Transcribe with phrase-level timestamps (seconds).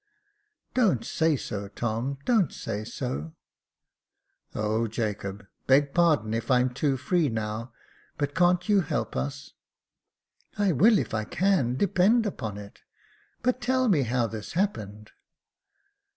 [0.73, 3.35] "Don't say so, Tom; don't say so!"
[4.55, 5.45] Oh, Jacob!
[5.67, 7.71] beg pardon if I'm too free now;
[8.17, 9.51] but can't you help us?"
[10.27, 12.79] *' I will if I can, depend upon it;
[13.43, 15.11] but tell me how this happened."